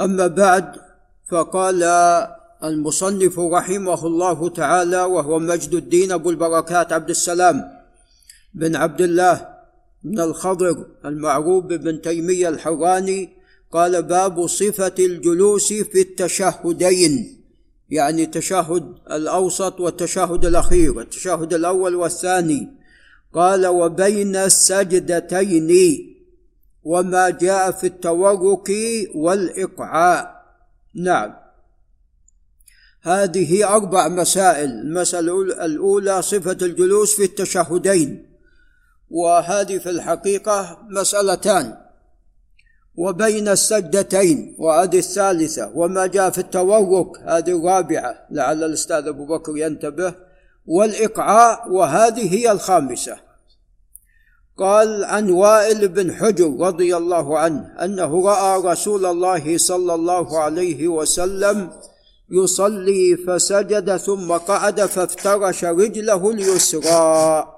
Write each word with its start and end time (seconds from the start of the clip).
أما 0.00 0.26
بعد 0.26 0.72
فقال 1.30 1.82
المصنف 2.64 3.38
رحمه 3.38 4.06
الله 4.06 4.48
تعالى 4.48 5.02
وهو 5.02 5.38
مجد 5.38 5.74
الدين 5.74 6.12
أبو 6.12 6.30
البركات 6.30 6.92
عبد 6.92 7.10
السلام 7.10 7.64
بن 8.54 8.76
عبد 8.76 9.00
الله 9.00 9.48
بن 10.04 10.20
الخضر 10.20 10.86
المعروف 11.04 11.64
بابن 11.64 12.00
تيمية 12.00 12.48
الحراني 12.48 13.28
قال 13.72 14.02
باب 14.02 14.46
صفة 14.46 14.94
الجلوس 14.98 15.72
في 15.72 16.00
التشهدين 16.00 17.38
يعني 17.90 18.22
التشهد 18.22 18.94
الأوسط 19.10 19.80
والتشهد 19.80 20.44
الأخير 20.44 21.00
التشهد 21.00 21.54
الأول 21.54 21.94
والثاني. 21.94 22.68
قال 23.34 23.66
وبين 23.66 24.36
السجدتين. 24.36 25.70
وما 26.88 27.30
جاء 27.30 27.70
في 27.70 27.86
التورك 27.86 28.70
والإقعاء. 29.14 30.44
نعم. 30.94 31.34
هذه 33.02 33.74
أربع 33.74 34.08
مسائل. 34.08 34.70
المسألة 34.70 35.42
الأولى 35.42 36.22
صفة 36.22 36.58
الجلوس 36.62 37.16
في 37.16 37.24
التشهدين 37.24 38.26
وهذه 39.10 39.78
في 39.78 39.90
الحقيقة 39.90 40.78
مسألتان 40.90 41.76
وبين 42.96 43.48
السجدتين 43.48 44.56
وهذه 44.58 44.98
الثالثة 44.98 45.72
وما 45.74 46.06
جاء 46.06 46.30
في 46.30 46.38
التورك 46.38 47.18
هذه 47.18 47.58
الرابعة 47.58 48.26
لعل 48.30 48.64
الأستاذ 48.64 49.06
أبو 49.06 49.26
بكر 49.26 49.56
ينتبه 49.56 50.14
والإقعاء 50.66 51.70
وهذه 51.70 52.34
هي 52.34 52.52
الخامسة. 52.52 53.27
قال 54.58 55.04
عن 55.04 55.30
وائل 55.30 55.88
بن 55.88 56.14
حجر 56.14 56.56
رضي 56.60 56.96
الله 56.96 57.38
عنه 57.38 57.74
أنه 57.84 58.26
رأى 58.26 58.62
رسول 58.72 59.06
الله 59.06 59.58
صلى 59.58 59.94
الله 59.94 60.38
عليه 60.38 60.88
وسلم 60.88 61.70
يصلي 62.30 63.16
فسجد 63.26 63.96
ثم 63.96 64.32
قعد 64.32 64.80
فافترش 64.80 65.64
رجله 65.64 66.30
اليسرى. 66.30 67.54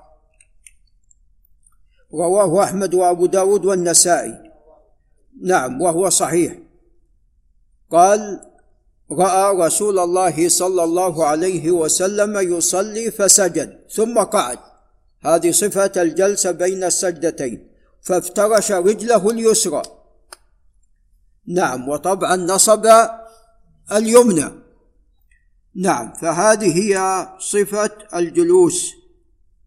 رواه 2.15 2.65
أحمد 2.65 2.95
وأبو 2.95 3.27
داود 3.27 3.65
والنسائي. 3.65 4.35
نعم 5.43 5.83
وهو 5.83 6.09
صحيح. 6.09 6.59
قال 7.91 8.41
رأى 9.13 9.57
رسول 9.57 9.99
الله 9.99 10.49
صلى 10.49 10.85
الله 10.85 11.27
عليه 11.27 11.71
وسلم 11.71 12.57
يصلي 12.57 13.11
فسجد 13.11 13.81
ثم 13.91 14.19
قعد. 14.19 14.70
هذه 15.23 15.51
صفة 15.51 16.03
الجلسة 16.03 16.51
بين 16.51 16.85
السجدتين. 16.85 17.69
فافترش 18.03 18.73
رجله 18.73 19.31
اليسرى. 19.31 19.83
نعم 21.47 21.89
وطبعا 21.89 22.37
نصب 22.37 22.87
اليمنى. 23.93 24.51
نعم 25.77 26.13
فهذه 26.13 26.79
هي 26.79 27.27
صفة 27.39 27.91
الجلوس 28.15 28.93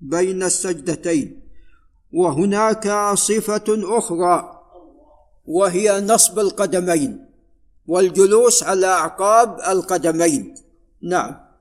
بين 0.01 0.43
السجدتين. 0.43 1.43
وهناك 2.13 3.13
صفة 3.13 3.97
أخرى 3.97 4.59
وهي 5.45 6.01
نصب 6.01 6.39
القدمين 6.39 7.29
والجلوس 7.87 8.63
على 8.63 8.87
أعقاب 8.87 9.59
القدمين. 9.59 10.55
نعم. 11.01 11.52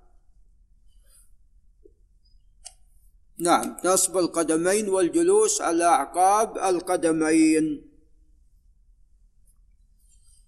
نعم 3.38 3.76
نصب 3.84 4.18
القدمين 4.18 4.88
والجلوس 4.88 5.60
على 5.60 5.84
أعقاب 5.84 6.58
القدمين. 6.58 7.92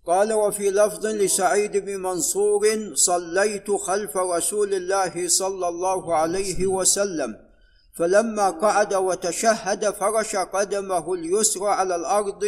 قال 0.06 0.32
وفي 0.32 0.70
لفظ 0.70 1.06
لسعيد 1.06 1.76
بن 1.76 2.00
منصور 2.00 2.94
صليت 2.94 3.70
خلف 3.70 4.16
رسول 4.16 4.74
الله 4.74 5.28
صلى 5.28 5.68
الله 5.68 6.14
عليه 6.14 6.66
وسلم 6.66 7.36
فلما 7.94 8.50
قعد 8.50 8.94
وتشهد 8.94 9.90
فرش 9.90 10.36
قدمه 10.36 11.14
اليسرى 11.14 11.68
على 11.68 11.96
الأرض 11.96 12.44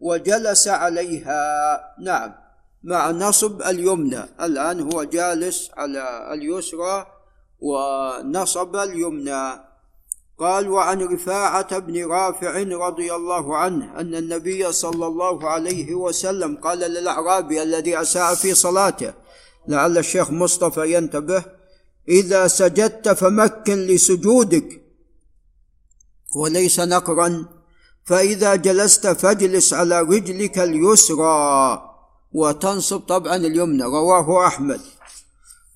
وجلس 0.00 0.68
عليها. 0.68 1.80
نعم 2.00 2.34
مع 2.82 3.10
نصب 3.10 3.62
اليمنى 3.62 4.24
الآن 4.40 4.80
هو 4.80 5.04
جالس 5.04 5.70
على 5.76 6.34
اليسرى. 6.34 7.15
ونصب 7.60 8.76
اليمنى. 8.76 9.66
قال 10.38 10.68
وعن 10.68 11.02
رفاعة 11.02 11.78
بن 11.78 12.06
رافع 12.06 12.62
رضي 12.62 13.14
الله 13.14 13.56
عنه 13.56 14.00
أن 14.00 14.14
النبي 14.14 14.72
صلى 14.72 15.06
الله 15.06 15.50
عليه 15.50 15.94
وسلم 15.94 16.56
قال 16.56 16.78
للأعرابي 16.78 17.62
الذي 17.62 18.00
أساء 18.00 18.34
في 18.34 18.54
صلاته 18.54 19.12
لعل 19.68 19.98
الشيخ 19.98 20.30
مصطفى 20.30 20.94
ينتبه 20.94 21.44
إذا 22.08 22.46
سجدت 22.46 23.08
فمكن 23.08 23.86
لسجودك 23.86 24.82
وليس 26.36 26.80
نقرا 26.80 27.44
فإذا 28.04 28.54
جلست 28.54 29.06
فاجلس 29.06 29.74
على 29.74 30.00
رجلك 30.00 30.58
اليسرى 30.58 31.82
وتنصب 32.32 33.00
طبعا 33.00 33.36
اليمنى. 33.36 33.82
رواه 33.82 34.46
أحمد. 34.46 34.80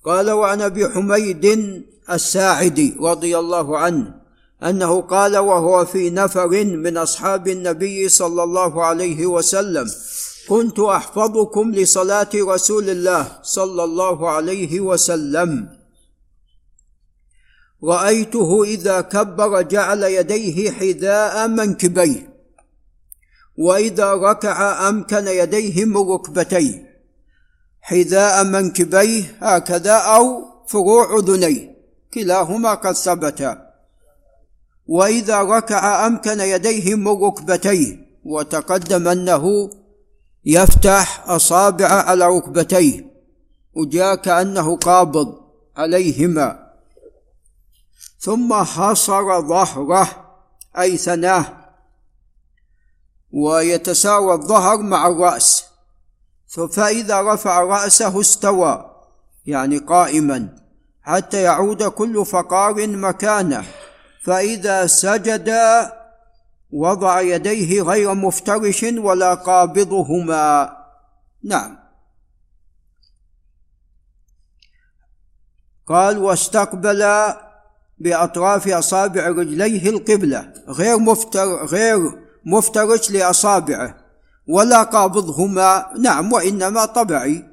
قال 0.05 0.31
وعن 0.31 0.61
أبي 0.61 0.89
حميد 0.89 1.45
الساعدي 2.09 2.95
رضي 2.99 3.37
الله 3.37 3.77
عنه 3.77 4.21
أنه 4.63 5.01
قال 5.01 5.37
وهو 5.37 5.85
في 5.85 6.09
نفر 6.09 6.47
من 6.65 6.97
أصحاب 6.97 7.47
النبي 7.47 8.09
صلى 8.09 8.43
الله 8.43 8.85
عليه 8.85 9.25
وسلم 9.25 9.87
كنت 10.49 10.79
أحفظكم 10.79 11.71
لصلاة 11.71 12.29
رسول 12.35 12.89
الله 12.89 13.39
صلى 13.43 13.83
الله 13.83 14.29
عليه 14.29 14.79
وسلم. 14.79 15.69
رأيته 17.83 18.63
إذا 18.63 19.01
كبر 19.01 19.61
جعل 19.61 20.03
يديه 20.03 20.71
حذاء 20.71 21.47
منكبيه 21.47 22.33
وإذا 23.57 24.13
ركع 24.13 24.89
أمكن 24.89 25.27
يديه 25.27 25.85
من 25.85 25.97
ركبتيه. 25.97 26.90
حذاء 27.81 28.43
منكبيه 28.43 29.37
هكذا 29.39 29.93
أو 29.93 30.45
فروع 30.67 31.19
أذنيه. 31.19 31.71
كلاهما 32.13 32.73
قد 32.73 32.91
ثبت 32.91 33.57
وإذا 34.87 35.41
ركع 35.41 36.07
أمكن 36.07 36.39
يديه 36.39 36.95
من 36.95 37.23
ركبتيه 37.23 37.97
وتقدم 38.25 39.07
أنه 39.07 39.69
يفتح 40.45 41.23
أصابع 41.29 41.87
على 41.87 42.25
ركبتيه. 42.25 43.11
وجاء 43.73 44.15
كانه 44.15 44.77
قابض 44.77 45.41
عليهما. 45.75 46.71
ثم 48.19 48.53
حصر 48.53 49.41
ظهره 49.41 50.07
أي 50.77 50.97
ثناه. 50.97 51.45
ويتساوى 53.31 54.33
الظهر 54.33 54.77
مع 54.77 55.07
الرأس. 55.07 55.70
فإذا 56.51 57.21
رفع 57.21 57.61
رأسه 57.61 58.21
استوى 58.21 58.91
يعني 59.45 59.77
قائما 59.77 60.49
حتى 61.01 61.41
يعود 61.41 61.83
كل 61.83 62.25
فقار 62.25 62.87
مكانه. 62.87 63.65
فإذا 64.23 64.87
سجد 64.87 65.51
وضع 66.71 67.21
يديه 67.21 67.81
غير 67.81 68.13
مفترش 68.13 68.83
ولا 68.83 69.33
قابضهما. 69.33 70.77
نعم. 71.43 71.77
قال 75.87 76.17
واستقبل 76.17 77.33
بأطراف 77.97 78.67
أصابع 78.67 79.27
رجليه 79.27 79.89
القبلة 79.89 80.53
غير 80.67 80.97
مفتر 80.97 81.65
غير 81.65 81.99
مفترش 82.45 83.11
لأصابعه. 83.11 84.00
ولا 84.51 84.83
قابضهما. 84.83 85.85
نعم 85.99 86.33
وإنما 86.33 86.85
طبعي. 86.85 87.45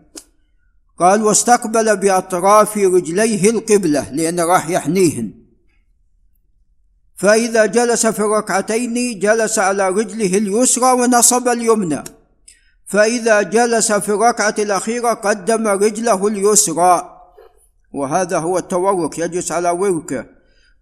قال 0.98 1.22
واستقبل 1.22 1.96
بأطراف 1.96 2.76
رجليه 2.76 3.50
القبلة 3.50 4.10
لأن 4.10 4.40
راح 4.40 4.68
يحنيهن. 4.70 5.30
فإذا 7.16 7.66
جلس 7.66 8.06
في 8.06 8.20
الركعتين 8.20 9.18
جلس 9.18 9.58
على 9.58 9.88
رجله 9.88 10.38
اليسرى 10.38 10.92
ونصب 10.92 11.48
اليمنى. 11.48 12.04
فإذا 12.86 13.42
جلس 13.42 13.92
في 13.92 14.08
الركعة 14.08 14.54
الأخيرة 14.58 15.14
قدم 15.14 15.68
رجله 15.68 16.26
اليسرى. 16.26 17.14
وهذا 17.92 18.38
هو 18.38 18.58
التورك 18.58 19.18
يجلس 19.18 19.52
على 19.52 19.70
وركه. 19.70 20.26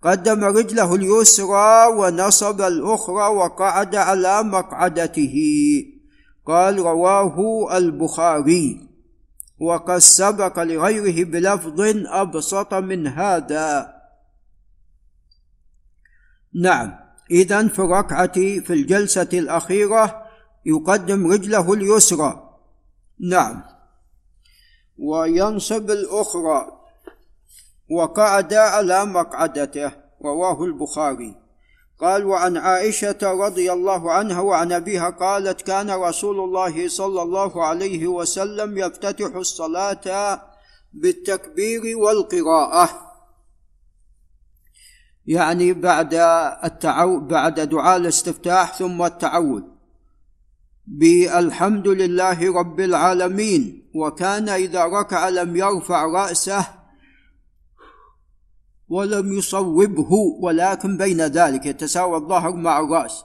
قدم 0.02 0.44
رجله 0.44 0.94
اليسرى 0.94 1.86
ونصب 1.86 2.60
الأخرى 2.60 3.28
وقعد 3.28 3.96
على 3.96 4.42
مقعدته. 4.42 5.34
قال 6.46 6.78
رواه 6.78 7.68
البخاري 7.76 8.88
وقد 9.58 9.98
سبق 9.98 10.58
لغيره 10.58 11.24
بلفظ 11.24 11.80
أبسط 12.06 12.74
من 12.74 13.06
هذا. 13.06 13.94
نعم 16.54 16.98
اذا 17.30 17.68
في 17.68 17.78
الركعة 17.78 18.32
في 18.60 18.70
الجلسة 18.70 19.28
الأخيرة 19.32 20.26
يقدم 20.66 21.32
رجله 21.32 21.72
اليسرى. 21.72 22.58
نعم. 23.20 23.62
وينصب 24.98 25.90
الأخرى 25.90 26.66
وقعد 27.90 28.54
على 28.54 29.04
مقعدته 29.04 29.92
رواه 30.22 30.64
البخاري. 30.64 31.45
قال 32.00 32.24
وعن 32.24 32.56
عائشة 32.56 33.18
رضي 33.22 33.72
الله 33.72 34.12
عنها 34.12 34.40
وعن 34.40 34.72
أبيها 34.72 35.10
قالت 35.10 35.62
كان 35.62 35.90
رسول 35.90 36.40
الله 36.40 36.88
صلى 36.88 37.22
الله 37.22 37.64
عليه 37.64 38.06
وسلم 38.06 38.78
يفتتح 38.78 39.34
الصلاة 39.36 40.40
بالتكبير 40.92 41.96
والقراءة. 41.96 43.06
يعني 45.26 45.72
بعد 45.72 46.14
التعو 46.64 47.20
بعد 47.20 47.60
دعاء 47.60 47.96
الاستفتاح 47.96 48.74
ثم 48.78 49.02
التعوذ 49.02 49.62
بالحمد 50.86 51.88
لله 51.88 52.58
رب 52.58 52.80
العالمين 52.80 53.90
وكان 53.94 54.48
إذا 54.48 54.84
ركع 54.84 55.28
لم 55.28 55.56
يرفع 55.56 56.06
رأسه 56.06 56.66
ولم 58.88 59.32
يصوبه 59.32 60.12
ولكن 60.40 60.96
بين 60.96 61.20
ذلك 61.20 61.66
يتساوى 61.66 62.16
الظهر 62.16 62.52
مع 62.52 62.80
الرأس. 62.80 63.24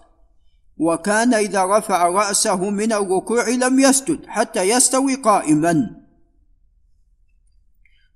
وكان 0.78 1.34
إذا 1.34 1.78
رفع 1.78 2.08
رأسه 2.08 2.70
من 2.70 2.94
الركوع 2.94 3.50
لم 3.50 3.80
يسجد 3.80 4.26
حتى 4.28 4.62
يستوي 4.62 5.16
قائما. 5.16 6.02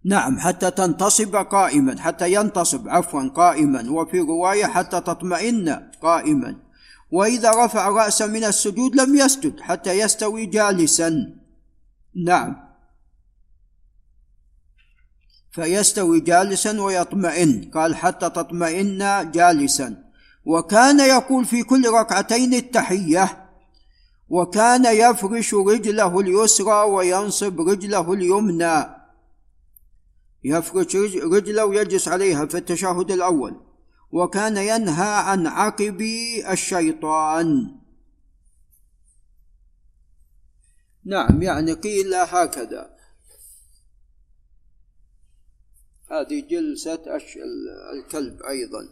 نعم 0.05 0.39
حتى 0.39 0.71
تنتصب 0.71 1.35
قائما 1.35 2.01
حتى 2.01 2.33
ينتصب 2.33 2.89
عفوا 2.89 3.27
قائما. 3.27 3.91
وفي 3.91 4.19
رواية 4.19 4.65
حتى 4.65 5.01
تطمئن 5.01 5.89
قائما. 6.01 6.55
وإذا 7.11 7.65
رفع 7.65 7.89
راسه 7.89 8.27
من 8.27 8.43
السجود 8.43 8.95
لم 8.95 9.15
يسجد 9.15 9.59
حتى 9.59 9.99
يستوي 9.99 10.45
جالسا. 10.45 11.35
نعم. 12.25 12.65
فيستوي 15.55 16.19
جالسا 16.19 16.81
ويطمئن 16.81 17.71
قال 17.73 17.95
حتى 17.95 18.29
تطمئن 18.29 19.31
جالسا. 19.31 20.03
وكان 20.45 20.99
يقول 20.99 21.45
في 21.45 21.63
كل 21.63 21.89
ركعتين 21.89 22.53
التحية 22.53 23.49
وكان 24.29 24.85
يفرش 24.85 25.53
رجله 25.53 26.19
اليسرى 26.19 26.83
وينصب 26.83 27.61
رجله 27.61 28.13
اليمنى. 28.13 28.85
يفرش 30.43 30.95
رجله 31.35 31.65
ويجلس 31.65 32.07
عليها 32.07 32.45
في 32.45 32.57
التشهد 32.57 33.11
الأول. 33.11 33.61
وكان 34.11 34.57
ينهى 34.57 35.13
عن 35.13 35.47
عقب 35.47 36.01
الشيطان. 36.49 37.75
نعم 41.05 41.41
يعني 41.41 41.73
قيل 41.73 42.13
هكذا. 42.13 42.94
هذه 46.19 46.47
جلسة 46.49 47.03
الكلب 47.93 48.43
أيضا. 48.43 48.89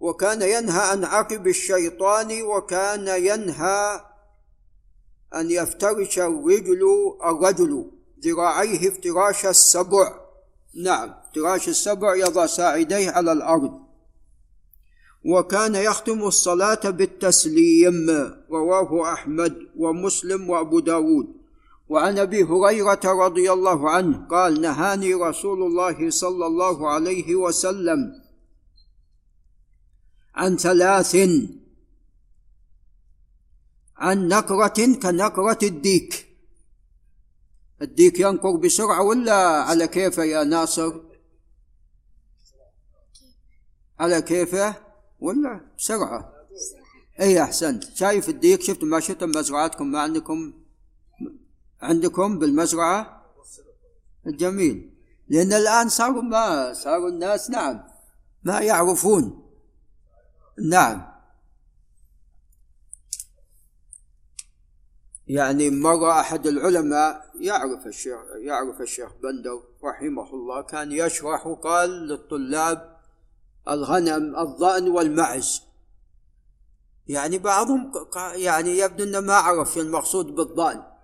وكان 0.00 0.42
ينهى 0.42 0.80
عن 0.80 1.04
عقب 1.04 1.46
الشيطان 1.46 2.42
وكان 2.42 3.08
ينهى 3.24 4.00
أن 5.34 5.50
يفترش 5.50 6.18
الرجل 6.18 6.82
الرجل 7.24 7.90
ذراعيه 8.20 8.88
افتراش 8.88 9.46
السبع. 9.46 10.20
نعم 10.74 11.10
افتراش 11.10 11.68
السبع 11.68 12.16
يضع 12.16 12.46
ساعديه 12.46 13.10
على 13.10 13.32
الأرض. 13.32 13.88
وكان 15.24 15.74
يختم 15.74 16.22
الصلاة 16.22 16.90
بالتسليم 16.90 18.10
رواه 18.50 19.12
أحمد 19.12 19.68
ومسلم 19.76 20.50
وأبو 20.50 20.80
داود. 20.80 21.37
وعن 21.88 22.18
أبي 22.18 22.42
هريرة 22.42 23.00
رضي 23.04 23.52
الله 23.52 23.90
عنه 23.90 24.26
قال 24.26 24.60
نهاني 24.60 25.14
رسول 25.14 25.62
الله 25.62 26.10
صلى 26.10 26.46
الله 26.46 26.90
عليه 26.90 27.34
وسلم 27.34 28.22
عن 30.34 30.56
ثلاث 30.56 31.16
عن 33.96 34.28
نكرة 34.28 34.68
كنكرة 35.02 35.58
الديك. 35.62 36.26
الديك 37.82 38.20
ينقر 38.20 38.56
بسرعة 38.56 39.02
ولا 39.02 39.34
على 39.62 39.88
كيفه 39.88 40.24
يا 40.24 40.44
ناصر؟ 40.44 41.00
على 43.98 44.22
كيفه 44.22 44.74
ولا 45.20 45.60
بسرعة. 45.78 46.32
اي 47.20 47.42
أحسنت. 47.42 47.84
شايف 47.84 48.28
الديك؟ 48.28 48.62
شفت 48.62 48.84
ما 48.84 49.00
شفتم 49.00 49.30
مزرعتكم 49.30 49.86
ما 49.90 50.00
عندكم؟ 50.00 50.52
عندكم 51.82 52.38
بالمزرعة؟ 52.38 53.24
جميل. 54.26 54.90
لأن 55.28 55.52
الآن 55.52 55.88
صاروا 55.88 56.22
ما 56.22 56.72
صاروا 56.72 57.08
الناس 57.08 57.50
نعم 57.50 57.84
ما 58.42 58.60
يعرفون. 58.60 59.48
نعم. 60.58 61.18
يعني 65.26 65.70
مرة 65.70 66.20
أحد 66.20 66.46
العلماء 66.46 67.30
يعرف 67.40 67.86
الشيخ 67.86 68.18
يعرف 68.36 68.80
الشيخ 68.80 69.12
بندر 69.22 69.62
رحمه 69.84 70.34
الله 70.34 70.62
كان 70.62 70.92
يشرح 70.92 71.46
وقال 71.46 71.90
للطلاب 71.90 72.98
الغنم 73.68 74.36
الظأن 74.36 74.88
والمعز. 74.88 75.62
يعني 77.06 77.38
بعضهم 77.38 77.92
يعني 78.34 78.78
يبدو 78.78 79.04
إنه 79.04 79.20
ما 79.20 79.34
عرف 79.34 79.78
المقصود 79.78 80.26
بالظأن. 80.26 80.97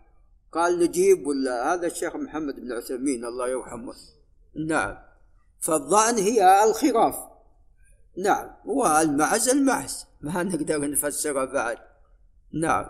قال 0.54 0.78
نجيب 0.78 1.26
ولا 1.26 1.74
هذا 1.74 1.86
الشيخ 1.86 2.16
محمد 2.16 2.54
بن 2.60 2.72
عثيمين 2.72 3.24
الله 3.24 3.48
يرحمه. 3.48 3.94
نعم. 4.66 4.96
فالظأن 5.60 6.18
هي 6.18 6.64
الخراف. 6.64 7.16
نعم. 8.16 8.50
والمعز 8.64 9.48
المعز. 9.48 10.06
ما 10.20 10.42
نقدر 10.42 10.90
نفسرها 10.90 11.44
بعد. 11.44 11.78
نعم. 12.52 12.86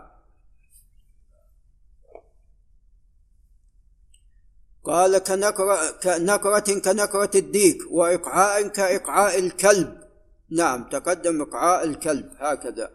قال 4.85 5.19
كنكرة, 5.19 5.91
كنكرة 6.03 6.81
كنكرة 6.81 7.31
الديك 7.35 7.79
وإقعاء 7.91 8.69
كإقعاء 8.69 9.39
الكلب. 9.39 10.05
نعم. 10.51 10.89
تقدم 10.89 11.43
إقعاء 11.43 11.85
الكلب 11.85 12.33
هكذا. 12.39 12.91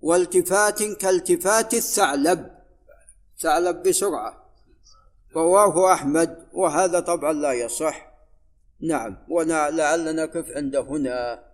والتفات 0.00 0.82
كالتفات 0.82 1.74
الثعلب. 1.74 2.57
ثعلب 3.40 3.82
بسرعة. 3.82 4.44
رواه 5.36 5.92
أحمد 5.92 6.46
وهذا 6.52 7.00
طبعا 7.00 7.32
لا 7.32 7.52
يصح. 7.52 8.08
نعم 8.80 9.16
ولعلنا 9.28 10.12
نقف 10.12 10.50
عند 10.56 10.76
هنا. 10.76 11.47